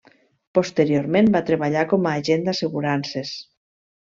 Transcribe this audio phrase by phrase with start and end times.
[0.57, 3.37] Posteriorment va treballar com a agent d'assegurances.